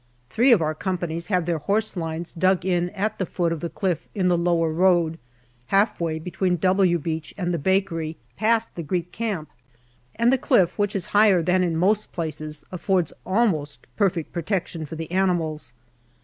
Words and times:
Three 0.31 0.51
of 0.51 0.63
our 0.63 0.73
companies 0.73 1.27
have 1.27 1.45
their 1.45 1.59
horse 1.59 1.95
lines 1.95 2.33
dug 2.33 2.65
in 2.65 2.89
at 2.89 3.19
the 3.19 3.25
foot 3.27 3.51
of 3.53 3.59
the 3.59 3.69
cliff 3.69 4.07
in 4.15 4.29
the 4.29 4.35
lower 4.35 4.71
road, 4.71 5.19
half 5.67 5.99
way 6.01 6.17
between" 6.17 6.55
W" 6.57 6.97
Beach 6.97 7.35
JULY 7.37 7.43
175 7.43 7.45
and 7.45 7.53
the 7.53 7.63
bakery, 7.99 8.17
past 8.35 8.73
the 8.73 8.81
Greek 8.81 9.11
camp; 9.11 9.49
and 10.15 10.33
the 10.33 10.39
cliff, 10.39 10.79
which 10.79 10.95
is 10.95 11.05
higher 11.05 11.43
than 11.43 11.61
in 11.63 11.77
most 11.77 12.11
places, 12.13 12.63
affords 12.71 13.13
almost 13.27 13.85
perfect 13.95 14.33
pro 14.33 14.41
tection 14.41 14.87
for 14.87 14.95
the 14.95 15.11
animals. 15.11 15.71